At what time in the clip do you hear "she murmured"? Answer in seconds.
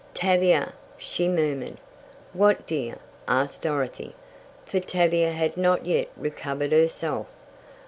0.97-1.77